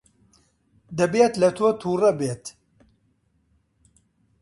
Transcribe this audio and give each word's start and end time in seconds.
دەبێت 0.97 1.33
لە 1.41 1.49
تۆ 1.57 1.67
تووڕە 1.81 2.11
بێت. 2.19 2.43